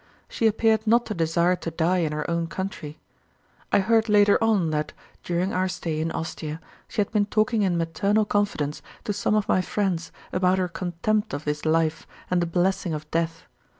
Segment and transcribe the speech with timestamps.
[0.27, 2.97] she appeared not to desire to die in her own country.
[3.71, 4.93] I heard later on that,
[5.23, 9.47] during our stay in Ostia, she had been talking in maternal confidence to some of
[9.47, 13.43] my friends about her contempt of this life and the blessing of death.